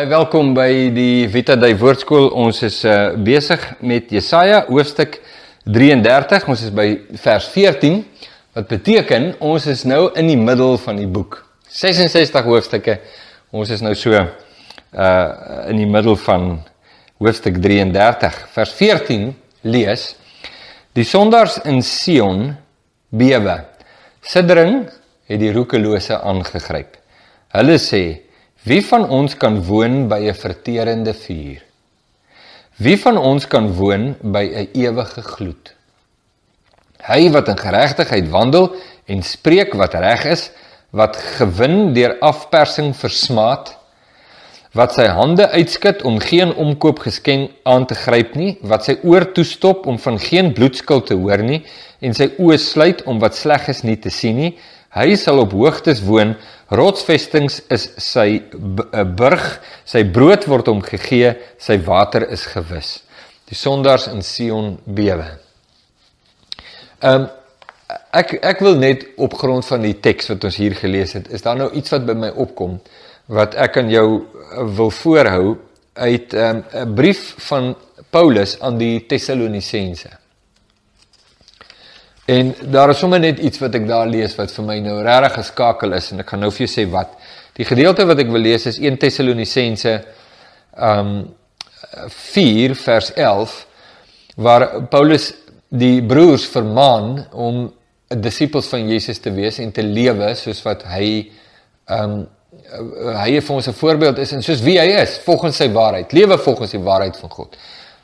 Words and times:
Hi, 0.00 0.06
welkom 0.08 0.54
by 0.56 0.88
die 0.96 1.26
Vita 1.28 1.58
Dei 1.60 1.74
Woordskool. 1.76 2.30
Ons 2.32 2.62
is 2.64 2.78
uh, 2.88 3.10
besig 3.20 3.60
met 3.84 4.08
Jesaja 4.08 4.62
hoofstuk 4.70 5.18
33. 5.68 6.46
Ons 6.48 6.62
is 6.64 6.70
by 6.72 6.86
vers 7.20 7.48
14 7.52 7.98
wat 8.56 8.70
beteken 8.70 9.26
ons 9.44 9.66
is 9.68 9.82
nou 9.84 10.06
in 10.16 10.30
die 10.30 10.38
middel 10.40 10.78
van 10.80 10.96
die 11.02 11.08
boek. 11.10 11.36
66 11.68 12.48
hoofstukke. 12.48 12.94
Ons 13.52 13.74
is 13.76 13.84
nou 13.84 13.92
so 13.92 14.16
uh 14.16 15.10
in 15.68 15.82
die 15.82 15.90
middel 15.90 16.16
van 16.24 16.48
hoofstuk 17.20 17.60
33. 17.60 18.40
Vers 18.56 18.72
14 18.80 19.28
lees: 19.68 20.06
Die 20.96 21.04
sondaars 21.04 21.58
in 21.68 21.84
Sion 21.84 22.54
bewe. 23.12 23.58
Siddering 24.24 24.86
het 25.28 25.44
die 25.44 25.52
roekelose 25.52 26.22
aangegryp. 26.24 26.96
Hulle 27.52 27.76
sê 27.76 28.29
Wie 28.62 28.82
van 28.84 29.06
ons 29.08 29.32
kan 29.40 29.62
woon 29.64 30.08
by 30.08 30.28
'n 30.28 30.34
verterende 30.36 31.14
vuur? 31.14 31.62
Wie 32.76 32.96
van 33.00 33.16
ons 33.16 33.46
kan 33.46 33.72
woon 33.72 34.16
by 34.20 34.44
'n 34.44 34.68
ewige 34.72 35.22
gloed? 35.22 35.74
Hy 37.00 37.30
wat 37.30 37.48
in 37.48 37.56
geregtigheid 37.56 38.28
wandel 38.28 38.74
en 39.06 39.22
spreek 39.22 39.72
wat 39.72 39.94
reg 39.94 40.24
is, 40.24 40.50
wat 40.90 41.16
gewin 41.16 41.94
deur 41.94 42.18
afpersing 42.20 42.96
versmaat, 42.96 43.78
wat 44.72 44.92
sy 44.92 45.06
hande 45.06 45.48
uitskit 45.50 46.02
om 46.02 46.20
geen 46.20 46.54
omkoopgeskenk 46.54 47.50
aan 47.62 47.86
te 47.86 47.94
gryp 47.94 48.34
nie, 48.34 48.58
wat 48.60 48.84
sy 48.84 48.98
oor 49.02 49.32
toestop 49.32 49.86
om 49.86 49.98
van 49.98 50.18
geen 50.18 50.52
bloedskuld 50.52 51.06
te 51.06 51.14
hoor 51.14 51.42
nie 51.42 51.64
en 52.00 52.14
sy 52.14 52.30
oë 52.38 52.58
sluit 52.58 53.02
om 53.02 53.18
wat 53.18 53.34
sleg 53.34 53.68
is 53.68 53.82
nie 53.82 53.96
te 53.96 54.10
sien 54.10 54.36
nie, 54.36 54.58
hy 54.96 55.14
sal 55.16 55.42
op 55.42 55.52
hoogtes 55.54 56.02
woon 56.02 56.34
Rotsvestings 56.70 57.60
is 57.74 57.88
sy 57.98 58.28
eh, 58.38 59.04
burg, 59.04 59.42
sy 59.84 60.04
brood 60.06 60.46
word 60.50 60.70
hom 60.70 60.82
gegee, 60.86 61.34
sy 61.58 61.80
water 61.82 62.28
is 62.30 62.44
gewis. 62.46 63.00
Die 63.50 63.58
sondaars 63.58 64.06
in 64.12 64.22
Sion 64.22 64.76
bewe. 64.86 65.26
Ehm 67.02 67.26
um, 67.26 67.28
ek 68.14 68.36
ek 68.46 68.60
wil 68.62 68.76
net 68.78 69.02
op 69.18 69.34
grond 69.38 69.66
van 69.66 69.82
die 69.82 69.96
teks 70.02 70.28
wat 70.30 70.44
ons 70.46 70.56
hier 70.62 70.76
gelees 70.78 71.16
het, 71.16 71.26
is 71.34 71.42
daar 71.42 71.56
nou 71.58 71.66
iets 71.74 71.90
wat 71.90 72.04
by 72.06 72.14
my 72.14 72.30
opkom 72.38 72.76
wat 73.30 73.56
ek 73.58 73.80
aan 73.82 73.90
jou 73.90 74.06
eh, 74.14 74.62
wil 74.78 74.90
voorhou 74.94 75.56
uit 75.98 76.34
ehm, 76.34 76.62
'n 76.62 76.82
um, 76.82 76.94
brief 76.94 77.34
van 77.50 77.74
Paulus 78.10 78.60
aan 78.60 78.78
die 78.78 79.06
Tessalonisense. 79.06 80.10
En 82.30 82.54
daar 82.70 82.92
is 82.92 82.98
sommer 82.98 83.18
net 83.18 83.40
iets 83.42 83.58
wat 83.58 83.74
ek 83.74 83.88
daar 83.88 84.06
lees 84.06 84.36
wat 84.38 84.52
vir 84.54 84.66
my 84.66 84.76
nou 84.84 85.00
regtig 85.02 85.34
geskakel 85.40 85.96
is 85.96 86.12
en 86.12 86.22
ek 86.22 86.28
gaan 86.30 86.44
nou 86.44 86.50
vir 86.54 86.66
jou 86.66 86.70
sê 86.70 86.84
wat. 86.92 87.16
Die 87.58 87.66
gedeelte 87.66 88.06
wat 88.06 88.20
ek 88.22 88.30
wil 88.30 88.44
lees 88.44 88.68
is 88.70 88.78
1 88.78 89.00
Tessalonisense 89.02 89.96
um 90.90 91.14
4 92.14 92.76
vers 92.78 93.10
11 93.16 93.56
waar 94.46 94.66
Paulus 94.92 95.32
die 95.70 95.98
broers 96.06 96.44
vermaan 96.52 97.24
om 97.32 97.64
disippels 98.10 98.68
van 98.70 98.86
Jesus 98.90 99.18
te 99.22 99.32
wees 99.34 99.58
en 99.62 99.72
te 99.74 99.82
lewe 99.82 100.30
soos 100.38 100.62
wat 100.66 100.84
hy 100.92 101.08
um 101.90 102.22
hy 102.60 103.40
vir 103.40 103.54
ons 103.56 103.68
'n 103.68 103.78
voorbeeld 103.78 104.18
is 104.18 104.32
en 104.32 104.42
soos 104.42 104.62
wie 104.62 104.78
hy 104.78 104.86
is 105.02 105.18
volgens 105.24 105.56
sy 105.56 105.68
waarheid. 105.72 106.12
Lewe 106.12 106.38
volgens 106.38 106.70
die 106.70 106.82
waarheid 106.82 107.16
van 107.16 107.30
God. 107.30 107.56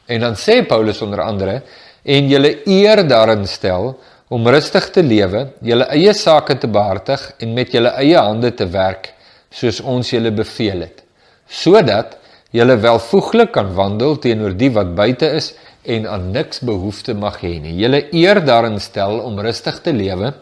En 0.06 0.20
dan 0.20 0.34
sê 0.34 0.66
Paulus 0.66 1.02
onder 1.02 1.22
andere 1.22 1.62
en 2.02 2.28
julle 2.28 2.62
eer 2.66 3.08
daarin 3.08 3.46
stel 3.46 3.96
om 4.28 4.48
rustig 4.50 4.88
te 4.90 5.02
lewe, 5.06 5.46
julle 5.62 5.86
eie 5.94 6.12
sake 6.14 6.56
te 6.58 6.68
behartig 6.70 7.22
en 7.42 7.52
met 7.54 7.72
julle 7.74 7.92
eie 8.00 8.18
hande 8.18 8.50
te 8.58 8.66
werk 8.72 9.12
soos 9.54 9.78
ons 9.80 10.10
julle 10.10 10.32
beveel 10.34 10.82
het, 10.86 11.02
sodat 11.46 12.16
julle 12.54 12.76
welvoeglik 12.82 13.52
kan 13.54 13.72
wandel 13.76 14.18
teenoor 14.22 14.56
die 14.58 14.72
wat 14.74 14.94
buite 14.98 15.30
is 15.38 15.52
en 15.86 16.08
aan 16.10 16.30
niks 16.34 16.60
behoefte 16.66 17.14
mag 17.14 17.38
hê 17.44 17.56
nie. 17.62 17.76
Julle 17.78 18.02
eer 18.10 18.40
daarin 18.42 18.80
stel 18.82 19.20
om 19.22 19.38
rustig 19.40 19.78
te 19.84 19.94
lewe, 19.94 20.32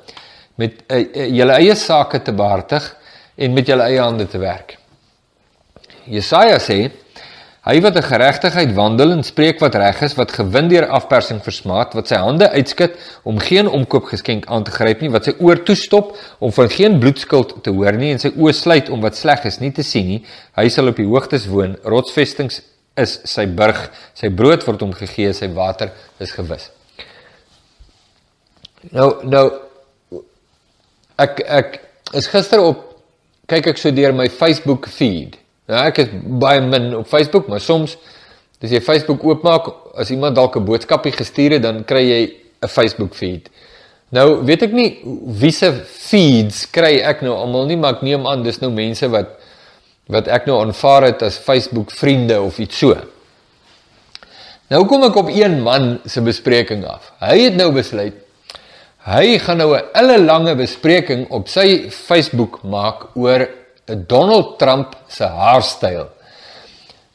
met 0.56 0.80
uh, 0.88 1.03
julle 1.34 1.59
eie 1.59 1.75
sake 1.76 2.22
te 2.25 2.32
behartig 2.32 2.86
en 3.36 3.54
met 3.54 3.69
julle 3.69 3.88
eie 3.91 4.00
hande 4.00 4.26
te 4.30 4.41
werk. 4.41 4.78
Jesaja 6.09 6.60
sê 6.62 6.78
Hy 7.64 7.78
wat 7.80 7.97
in 7.97 8.04
geregtigheid 8.04 8.75
wandel 8.76 9.14
en 9.14 9.22
spreek 9.25 9.62
wat 9.62 9.76
reg 9.80 10.02
is, 10.04 10.12
wat 10.19 10.34
gewin 10.36 10.66
deur 10.69 10.84
afpersing 10.92 11.38
versmaat, 11.41 11.94
wat 11.97 12.10
sy 12.10 12.19
hande 12.20 12.50
uitskit 12.52 12.98
om 13.25 13.38
geen 13.41 13.70
omkoopgeskenk 13.72 14.44
aan 14.52 14.66
te 14.66 14.72
gryp 14.75 15.00
nie, 15.00 15.08
wat 15.12 15.30
sy 15.30 15.32
oor 15.41 15.62
toestop 15.64 16.10
om 16.44 16.53
van 16.53 16.69
geen 16.69 16.98
bloedskuld 17.00 17.54
te 17.64 17.72
hoor 17.72 17.97
nie 17.97 18.10
en 18.12 18.20
sy 18.20 18.34
oë 18.36 18.53
sluit 18.58 18.91
om 18.92 19.00
wat 19.00 19.16
sleg 19.16 19.47
is 19.48 19.56
nie 19.62 19.70
te 19.72 19.84
sien 19.86 20.10
nie, 20.12 20.19
hy 20.60 20.66
sal 20.69 20.92
op 20.92 21.00
die 21.00 21.08
hoogtes 21.08 21.47
woon. 21.48 21.78
Rotsvestings 21.88 22.60
is 23.00 23.14
sy 23.32 23.47
burg, 23.48 23.80
sy 24.12 24.28
brood 24.28 24.66
word 24.69 24.84
hom 24.84 24.92
gegee, 24.98 25.32
sy 25.32 25.48
water 25.56 25.94
is 26.20 26.34
gewis. 26.36 26.69
Nou 28.92 29.08
nou 29.24 29.47
ek 31.16 31.41
ek 31.48 31.80
is 32.12 32.28
gister 32.28 32.60
op 32.60 32.84
kyk 33.48 33.72
ek 33.72 33.80
so 33.80 33.94
deur 33.94 34.12
my 34.12 34.28
Facebook 34.28 34.91
feed 34.92 35.41
Ja, 35.69 35.86
ek 35.88 36.02
is 36.04 36.10
baie 36.12 36.60
min 36.64 36.92
op 36.98 37.08
Facebook, 37.08 37.48
maar 37.48 37.62
soms 37.64 37.97
as 38.64 38.72
jy 38.72 38.80
Facebook 38.80 39.20
oopmaak, 39.28 39.66
as 40.00 40.08
iemand 40.10 40.36
dalk 40.36 40.56
'n 40.56 40.64
boodskapie 40.64 41.12
gestuur 41.12 41.56
het, 41.56 41.62
dan 41.62 41.84
kry 41.84 42.00
jy 42.00 42.22
'n 42.62 42.69
Facebook 42.69 43.14
feed. 43.14 43.50
Nou, 44.10 44.44
weet 44.44 44.62
ek 44.62 44.72
nie 44.72 45.00
wie 45.41 45.53
se 45.53 45.72
feeds 45.84 46.70
kry 46.70 47.00
ek 47.03 47.20
nou 47.22 47.34
almal 47.34 47.66
nie, 47.66 47.76
maar 47.76 47.94
ek 47.94 48.03
neem 48.03 48.26
aan 48.26 48.42
dis 48.42 48.60
nou 48.60 48.70
mense 48.70 49.08
wat 49.08 49.28
wat 50.08 50.28
ek 50.28 50.47
nou 50.47 50.60
aanvaar 50.60 51.03
het 51.03 51.22
as 51.22 51.38
Facebook 51.38 51.91
vriende 51.91 52.41
of 52.41 52.58
iets 52.58 52.78
so. 52.78 52.97
Nou 54.70 54.86
kom 54.86 55.03
ek 55.04 55.16
op 55.16 55.28
een 55.28 55.62
man 55.62 56.00
se 56.04 56.20
bespreking 56.20 56.84
af. 56.84 57.12
Hy 57.20 57.38
het 57.38 57.56
nou 57.56 57.72
besluit 57.72 58.24
hy 59.04 59.38
gaan 59.38 59.58
nou 59.60 59.76
'n 59.76 59.84
ellelange 59.92 60.54
bespreking 60.56 61.28
op 61.30 61.48
sy 61.48 61.91
Facebook 61.91 62.62
maak 62.62 63.16
oor 63.16 63.48
Donald 63.84 64.59
Trump 64.59 64.97
se 65.09 65.25
haarstyl. 65.25 66.06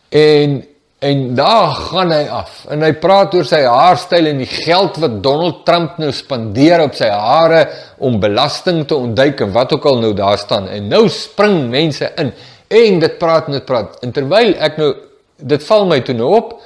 En 0.09 0.62
en 1.00 1.35
daar 1.35 1.69
gaan 1.72 2.09
hy 2.12 2.25
af 2.28 2.66
en 2.75 2.81
hy 2.84 2.90
praat 3.00 3.31
oor 3.38 3.46
sy 3.47 3.62
haarstyl 3.63 4.25
en 4.34 4.41
die 4.41 4.50
geld 4.52 4.97
wat 5.00 5.13
Donald 5.24 5.62
Trump 5.63 5.96
nou 6.02 6.09
spandeer 6.12 6.84
op 6.84 6.97
sy 6.97 7.07
hare 7.07 7.62
om 8.03 8.18
belasting 8.19 8.81
te 8.84 8.97
ontduik 9.00 9.46
en 9.46 9.53
wat 9.56 9.78
ook 9.78 9.88
al 9.88 10.02
nou 10.03 10.12
daar 10.18 10.38
staan. 10.38 10.68
En 10.68 10.91
nou 10.91 11.06
spring 11.07 11.69
mense 11.72 12.12
in 12.19 12.34
en 12.68 13.00
dit 13.00 13.16
praat 13.22 13.47
net 13.47 13.63
praat. 13.66 13.96
En 14.03 14.12
terwyl 14.12 14.51
ek 14.59 14.75
nou 14.81 14.91
dit 15.40 15.63
val 15.72 15.88
my 15.88 16.01
toe 16.03 16.18
nou 16.19 16.34
op 16.36 16.57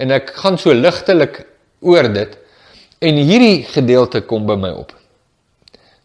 en 0.00 0.16
ek 0.16 0.32
gaan 0.40 0.56
so 0.58 0.72
ligtelik 0.72 1.42
oor 1.84 2.08
dit 2.08 2.38
en 3.04 3.20
hierdie 3.20 3.66
gedeelte 3.68 4.24
kom 4.24 4.48
by 4.48 4.56
my 4.56 4.72
op. 4.80 4.96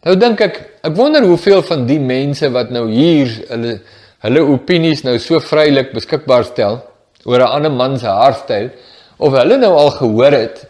Nou 0.00 0.14
dink 0.16 0.40
ek, 0.40 0.54
ek 0.80 0.94
wonder 0.96 1.26
hoeveel 1.28 1.60
van 1.68 1.82
die 1.88 2.00
mense 2.00 2.48
wat 2.54 2.70
nou 2.72 2.86
hier 2.88 3.32
hulle 3.50 3.80
hulle 4.20 4.40
opinies 4.52 5.00
nou 5.04 5.14
so 5.20 5.40
vrylik 5.40 5.94
beskikbaar 5.96 6.44
stel 6.44 6.74
oor 7.24 7.40
'n 7.40 7.52
ander 7.56 7.72
man 7.72 7.98
se 7.98 8.06
haarstyl 8.06 8.68
of 9.18 9.32
hulle 9.32 9.56
nou 9.56 9.72
al 9.76 9.90
gehoor 9.96 10.32
het 10.32 10.64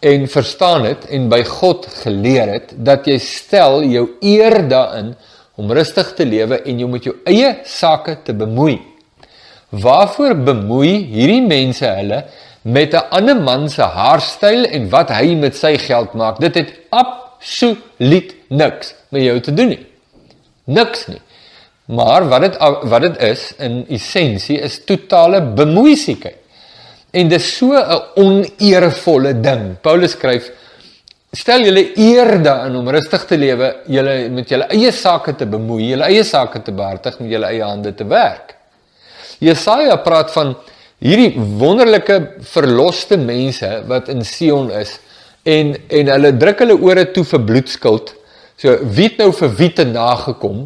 en 0.00 0.26
verstaan 0.28 0.84
het 0.84 1.04
en 1.10 1.28
by 1.28 1.42
God 1.44 1.86
geleer 2.02 2.48
het 2.48 2.72
dat 2.76 3.06
jy 3.06 3.18
stel 3.18 3.82
jou 3.82 4.04
eer 4.20 4.68
daarin 4.68 5.14
om 5.56 5.72
rustig 5.72 6.14
te 6.14 6.24
lewe 6.24 6.62
en 6.62 6.78
jy 6.80 6.86
moet 6.86 7.04
jou 7.04 7.16
eie 7.26 7.58
sake 7.64 8.18
te 8.24 8.32
bemoei. 8.32 8.78
Waarvoor 9.70 10.34
bemoei 10.34 11.04
hierdie 11.12 11.46
mense 11.46 11.86
hulle 11.86 12.24
met 12.62 12.94
'n 12.94 13.08
ander 13.10 13.40
man 13.40 13.68
se 13.68 13.82
haarstyl 13.82 14.64
en 14.64 14.88
wat 14.90 15.10
hy 15.10 15.34
met 15.34 15.56
sy 15.56 15.76
geld 15.76 16.14
maak? 16.14 16.38
Dit 16.40 16.54
het 16.54 16.72
absoluut 17.38 18.34
niks 18.48 18.94
met 19.14 19.22
jou 19.22 19.40
te 19.40 19.54
doen 19.54 19.72
nie. 19.72 19.86
Niks 20.64 21.06
nie. 21.08 21.20
Maar 21.88 22.26
wat 22.28 22.44
dit 22.44 22.58
wat 22.60 23.02
dit 23.06 23.22
is 23.30 23.52
in 23.64 23.80
essensie 23.88 24.58
is 24.60 24.82
totale 24.84 25.40
bemoeiesigheid. 25.56 26.36
En 27.10 27.28
dis 27.28 27.56
so 27.56 27.72
'n 27.72 28.02
oneervolle 28.16 29.40
ding. 29.40 29.80
Paulus 29.80 30.12
skryf 30.12 30.50
stel 31.32 31.64
julle 31.64 31.92
eer 31.96 32.42
daarin 32.42 32.76
om 32.76 32.88
rustig 32.88 33.24
te 33.26 33.36
lewe, 33.36 33.76
julle 33.86 34.28
met 34.28 34.48
julle 34.48 34.66
eie 34.68 34.92
sake 34.92 35.34
te 35.36 35.46
bemoei, 35.46 35.88
julle 35.90 36.04
eie 36.04 36.24
sake 36.24 36.62
te 36.62 36.72
behartig 36.72 37.18
met 37.20 37.30
julle 37.30 37.46
eie 37.46 37.62
hande 37.62 37.94
te 37.94 38.04
werk. 38.04 38.54
Jesaja 39.38 39.96
praat 39.96 40.30
van 40.32 40.56
hierdie 40.98 41.38
wonderlike 41.58 42.40
verloste 42.40 43.16
mense 43.16 43.84
wat 43.86 44.08
in 44.08 44.24
Sion 44.24 44.70
is 44.70 44.98
en 45.54 45.74
en 46.00 46.14
hulle 46.14 46.36
druk 46.42 46.64
hulle 46.64 46.78
ore 46.90 47.10
toe 47.12 47.24
vir 47.24 47.44
bloedskuld 47.50 48.14
So 48.58 48.74
wie 48.82 49.06
het 49.06 49.20
nou 49.22 49.30
vir 49.38 49.52
wie 49.54 49.70
te 49.70 49.84
nagekom? 49.86 50.64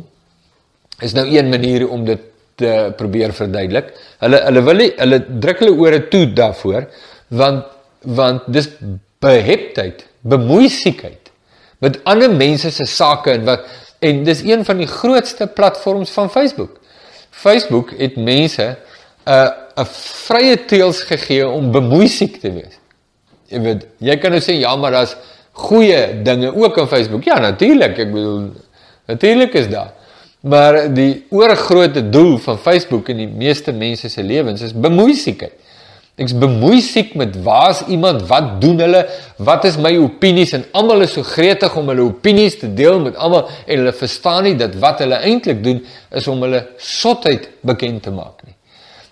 Is 1.04 1.12
nou 1.16 1.26
een 1.28 1.50
manier 1.52 1.84
om 1.92 2.06
dit 2.08 2.20
te 2.60 2.92
probeer 2.96 3.34
verduidelik. 3.36 3.90
Hulle 4.22 4.40
hulle 4.46 4.62
wil 4.64 4.80
nie 4.80 4.90
hulle 4.96 5.18
druk 5.44 5.60
hulle 5.64 5.76
ore 5.86 6.00
toe 6.12 6.24
daarvoor 6.32 6.88
want 7.42 7.68
want 8.02 8.48
dis 8.50 8.66
beheptheid, 9.22 10.00
bemoeiesigheid 10.26 11.30
met 11.84 12.00
ander 12.08 12.32
mense 12.34 12.70
se 12.74 12.86
sake 12.88 13.30
en 13.36 13.44
wat 13.46 13.68
en 14.02 14.24
dis 14.26 14.40
een 14.42 14.64
van 14.66 14.80
die 14.82 14.88
grootste 14.90 15.46
platforms 15.46 16.10
van 16.16 16.30
Facebook. 16.30 16.80
Facebook 17.30 17.92
het 17.98 18.16
mense 18.16 18.76
'n 19.26 19.50
'n 19.76 19.86
vrye 20.26 20.56
teels 20.64 21.02
gegee 21.02 21.48
om 21.48 21.70
bemoeisiek 21.72 22.40
te 22.40 22.52
wees. 22.52 22.81
Jy 23.52 23.62
weet, 23.62 23.86
jy 24.02 24.16
kan 24.20 24.32
nou 24.34 24.40
sê 24.42 24.56
ja, 24.58 24.74
maar 24.80 24.96
daar's 24.96 25.16
goeie 25.52 26.22
dinge 26.24 26.54
ook 26.56 26.76
op 26.76 26.88
Facebook. 26.88 27.26
Ja, 27.28 27.38
natuurlik. 27.42 27.98
Ek 27.98 28.12
bedoel 28.12 28.46
natuurlik 29.10 29.54
is 29.60 29.68
daar. 29.72 29.92
Maar 30.42 30.88
die 30.94 31.26
oorgrootste 31.30 32.08
doel 32.10 32.38
van 32.42 32.58
Facebook 32.58 33.12
in 33.12 33.20
die 33.22 33.28
meeste 33.28 33.72
mense 33.72 34.08
se 34.10 34.24
lewens 34.26 34.64
is 34.64 34.72
bemoeisiekheid. 34.74 35.58
Ek's 36.20 36.34
bemoeisiek 36.36 37.14
met 37.16 37.38
waar's 37.42 37.80
iemand, 37.88 38.26
wat 38.28 38.58
doen 38.60 38.82
hulle, 38.84 39.06
wat 39.40 39.64
is 39.64 39.78
my 39.80 39.94
opinies 39.96 40.52
en 40.52 40.66
almal 40.76 41.06
is 41.06 41.14
so 41.16 41.24
gretig 41.24 41.72
om 41.78 41.88
hulle 41.88 42.04
opinies 42.04 42.58
te 42.60 42.68
deel 42.68 43.00
met 43.00 43.16
almal 43.16 43.46
en 43.64 43.80
hulle 43.80 43.94
verstaan 43.96 44.44
nie 44.44 44.52
dat 44.60 44.76
wat 44.82 45.00
hulle 45.00 45.22
eintlik 45.24 45.62
doen 45.64 45.80
is 46.12 46.28
om 46.28 46.44
hulle 46.44 46.66
sotheid 46.76 47.48
bekend 47.64 48.02
te 48.04 48.12
maak 48.12 48.44
nie. 48.44 48.52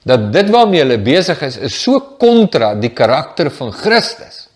Dat 0.08 0.30
dit 0.32 0.50
waarmee 0.50 0.80
hulle 0.80 0.98
besig 1.04 1.42
is 1.44 1.56
is 1.56 1.82
so 1.82 2.00
kontra 2.20 2.74
die 2.74 2.92
karakter 2.96 3.50
van 3.52 3.72
Christus. 3.72 4.46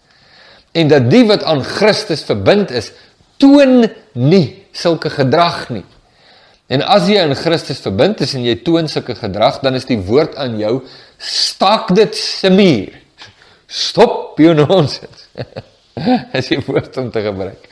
En 0.72 0.88
dat 0.88 1.10
die 1.10 1.24
wat 1.28 1.44
aan 1.44 1.62
Christus 1.64 2.24
verbind 2.26 2.70
is, 2.74 2.92
toon 3.36 3.84
nie 4.12 4.46
sulke 4.74 5.10
gedrag 5.10 5.68
nie. 5.70 5.84
En 6.72 6.82
as 6.82 7.08
jy 7.10 7.20
aan 7.20 7.36
Christus 7.36 7.82
verbind 7.84 8.22
is 8.24 8.32
en 8.34 8.44
jy 8.46 8.56
toon 8.64 8.88
sulke 8.88 9.14
gedrag, 9.18 9.60
dan 9.62 9.76
is 9.76 9.86
die 9.86 10.00
woord 10.00 10.38
aan 10.40 10.56
jou 10.58 10.78
staak 11.20 11.92
dit 11.94 12.16
se 12.16 12.50
muur. 12.50 12.94
Stop 13.68 14.40
jou 14.40 14.54
nonsens. 14.56 15.28
As 16.36 16.48
jy 16.50 16.58
woord 16.66 16.96
om 16.98 17.10
te 17.14 17.22
gebruik. 17.22 17.68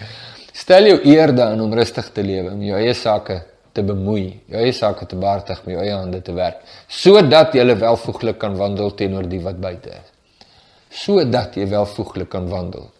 Stel 0.55 0.91
jou 0.91 0.99
eer 1.09 1.33
daarin 1.35 1.63
om 1.65 1.73
rustig 1.75 2.11
te 2.15 2.23
lewe, 2.23 2.53
om 2.53 2.63
jou 2.63 2.79
eie 2.79 2.95
sake 2.95 3.41
te 3.73 3.83
bemoei, 3.87 4.41
jou 4.51 4.61
eie 4.61 4.73
sake 4.77 5.07
te 5.09 5.17
behartig, 5.17 5.61
met 5.65 5.77
jou 5.77 5.83
eie 5.85 5.95
hande 5.95 6.21
te 6.25 6.35
werk, 6.37 6.63
sodat 6.89 7.55
jy 7.57 7.65
welvoeglik 7.73 8.39
kan 8.43 8.57
wandel 8.59 8.93
teenoor 8.97 9.29
die 9.29 9.41
wat 9.45 9.61
buite 9.63 9.95
is. 9.97 10.11
Sodat 10.93 11.57
jy 11.57 11.67
welvoeglik 11.71 12.29
kan 12.33 12.51
wandel. 12.53 12.91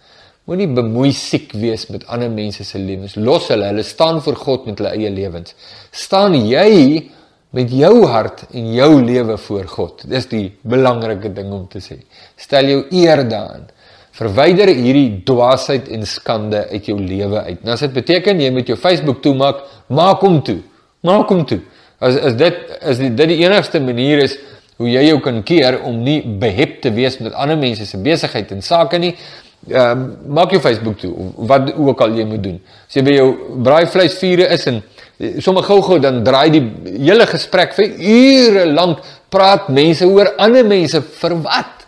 Moenie 0.49 0.67
bemoei 0.75 1.13
siek 1.15 1.53
wees 1.55 1.85
met 1.93 2.07
ander 2.11 2.31
mense 2.33 2.65
se 2.67 2.81
lewens. 2.81 3.15
Los 3.21 3.51
hulle, 3.53 3.69
hulle 3.71 3.85
staan 3.87 4.19
voor 4.25 4.39
God 4.41 4.65
met 4.67 4.81
hulle 4.81 4.95
eie 4.97 5.11
lewens. 5.13 5.55
Staan 5.95 6.35
jy 6.35 7.11
met 7.55 7.71
jou 7.71 8.07
hart 8.09 8.47
en 8.51 8.73
jou 8.75 8.91
lewe 9.05 9.37
voor 9.45 9.69
God. 9.69 10.03
Dis 10.09 10.27
die 10.33 10.47
belangrike 10.67 11.31
ding 11.37 11.53
om 11.53 11.69
te 11.71 11.83
sê. 11.85 12.01
Stel 12.41 12.73
jou 12.73 12.81
eer 12.91 13.23
daarin. 13.29 13.69
Verwyder 14.13 14.69
hierdie 14.69 15.23
dwaasheid 15.25 15.87
en 15.89 16.05
skande 16.07 16.67
uit 16.69 16.89
jou 16.91 16.99
lewe 17.01 17.45
uit. 17.47 17.63
Nou 17.65 17.73
as 17.73 17.85
dit 17.87 17.95
beteken 17.97 18.41
jy 18.45 18.51
moet 18.53 18.69
jou 18.69 18.77
Facebook 18.77 19.23
toemaak, 19.25 19.63
maak 19.89 20.21
hom 20.21 20.43
toe. 20.45 20.59
Maak 21.07 21.33
hom 21.33 21.47
toe. 21.49 21.63
As 22.03 22.19
as 22.19 22.37
dit 22.37 22.59
is 22.91 23.01
dit 23.01 23.23
die 23.31 23.41
enigste 23.47 23.81
manier 23.81 24.21
is 24.27 24.37
hoe 24.77 24.91
jy 24.91 25.07
jou 25.07 25.21
kan 25.25 25.41
keer 25.47 25.79
om 25.89 26.03
nie 26.05 26.21
behep 26.43 26.81
te 26.85 26.93
wees 26.93 27.21
met 27.23 27.33
ander 27.33 27.57
mense 27.57 27.87
se 27.89 28.01
besigheid 28.03 28.53
en 28.53 28.63
sake 28.65 29.01
nie, 29.01 29.15
ehm 29.71 29.91
um, 29.93 30.07
maak 30.35 30.53
jou 30.53 30.61
Facebook 30.61 30.99
toe 30.99 31.13
wat 31.49 31.71
ook 31.73 32.01
al 32.03 32.17
jy 32.19 32.25
moet 32.27 32.43
doen. 32.43 32.59
As 32.89 32.99
jy 32.99 33.05
by 33.07 33.15
jou 33.15 33.29
braaivleisvure 33.65 34.49
is 34.53 34.67
en 34.67 34.81
eh, 34.83 35.39
sommer 35.41 35.63
gou-gou 35.65 36.01
dan 36.03 36.25
draai 36.27 36.51
die 36.51 36.65
hele 37.07 37.29
gesprek 37.31 37.77
vir 37.79 37.95
ure 37.97 38.67
lank 38.75 39.07
praat 39.31 39.71
mense 39.71 40.05
oor 40.05 40.35
ander 40.37 40.67
mense 40.67 41.01
vir 41.01 41.37
wat? 41.47 41.82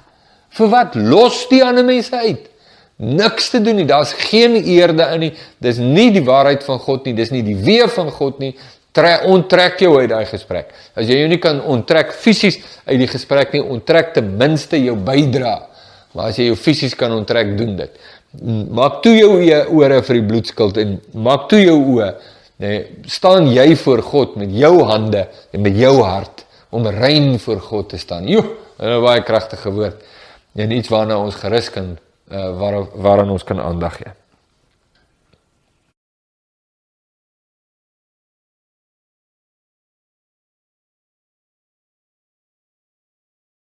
Vir 0.54 0.70
wat? 0.72 0.94
Los 0.94 1.44
die 1.50 1.62
ander 1.64 1.84
mense 1.86 2.16
uit. 2.16 2.50
Niks 2.96 3.50
te 3.50 3.60
doen 3.62 3.80
nie. 3.80 3.88
Daar's 3.88 4.14
geen 4.30 4.54
eerde 4.54 5.08
in 5.14 5.26
nie. 5.26 5.32
Dis 5.58 5.80
nie 5.82 6.10
die 6.14 6.24
waarheid 6.24 6.64
van 6.64 6.78
God 6.78 7.04
nie. 7.08 7.16
Dis 7.18 7.34
nie 7.34 7.42
die 7.42 7.58
weë 7.58 7.90
van 7.94 8.10
God 8.14 8.38
nie. 8.42 8.54
Trek 8.94 9.26
onttrek 9.26 9.80
jou 9.82 9.96
uit 9.98 10.08
daai 10.12 10.24
gesprek. 10.30 10.70
As 10.94 11.08
jy 11.10 11.18
jou 11.18 11.28
nie 11.32 11.40
kan 11.42 11.58
onttrek 11.60 12.14
fisies 12.14 12.60
uit 12.86 13.00
die 13.00 13.10
gesprek 13.10 13.56
nie, 13.56 13.62
onttrek 13.62 14.12
ten 14.14 14.36
minste 14.38 14.78
jou 14.78 14.94
bydrae 14.94 15.74
Maar 16.14 16.30
as 16.30 16.38
jy 16.38 16.48
jou 16.48 16.58
fisies 16.58 16.94
kan 16.98 17.12
onttrek, 17.14 17.56
doen 17.58 17.74
dit. 17.78 17.98
Maak 18.74 19.00
toe 19.02 19.14
jou 19.16 19.32
ore 19.74 20.00
vir 20.06 20.18
die 20.20 20.26
bloedskuld 20.30 20.78
en 20.82 20.96
maak 21.26 21.48
toe 21.50 21.60
jou 21.62 21.76
oë. 21.96 22.12
Nee, 22.62 22.80
staan 23.10 23.48
jy 23.50 23.66
voor 23.82 24.02
God 24.06 24.36
met 24.38 24.52
jou 24.54 24.76
hande 24.86 25.24
en 25.26 25.62
met 25.64 25.74
jou 25.78 25.96
hart 26.06 26.44
om 26.74 26.86
rein 26.86 27.34
voor 27.42 27.58
God 27.62 27.90
te 27.90 27.98
staan. 27.98 28.28
Jo, 28.30 28.44
'n 28.78 29.02
baie 29.02 29.22
kragtige 29.22 29.70
woord. 29.70 29.98
En 30.54 30.70
iets 30.70 30.88
waarna 30.88 31.18
ons 31.18 31.34
gerus 31.34 31.70
kan 31.70 31.96
uh, 32.28 32.58
waar 32.58 32.84
waaraan 32.94 33.30
ons 33.30 33.44
kan 33.44 33.60
aandag 33.60 33.96
gee. 33.96 34.12